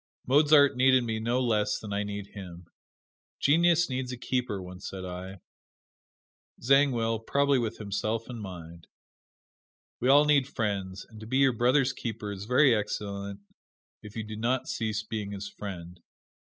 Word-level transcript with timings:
Mozart 0.25 0.75
needed 0.75 1.03
me 1.03 1.19
no 1.19 1.39
less 1.39 1.77
than 1.77 1.93
I 1.93 2.01
need 2.01 2.29
him. 2.33 2.65
"Genius 3.39 3.87
needs 3.87 4.11
a 4.11 4.17
keeper," 4.17 4.59
once 4.59 4.89
said 4.89 5.05
I. 5.05 5.41
Zangwill, 6.59 7.19
probably 7.19 7.59
with 7.59 7.77
himself 7.77 8.27
in 8.27 8.39
mind. 8.39 8.87
We 9.99 10.09
all 10.09 10.25
need 10.25 10.47
friends 10.47 11.05
and 11.05 11.19
to 11.19 11.27
be 11.27 11.37
your 11.37 11.53
brother's 11.53 11.93
keeper 11.93 12.31
is 12.31 12.45
very 12.45 12.73
excellent 12.73 13.41
if 14.01 14.15
you 14.15 14.23
do 14.23 14.35
not 14.35 14.67
cease 14.67 15.03
being 15.03 15.33
his 15.33 15.47
friend. 15.47 16.01